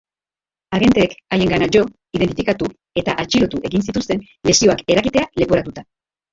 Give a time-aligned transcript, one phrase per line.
[0.77, 1.83] Agenteek haiengana jo,
[2.21, 2.71] identifikatu
[3.03, 5.89] eta atxilotu egin zituzten, lesioak eragitea leporatuta.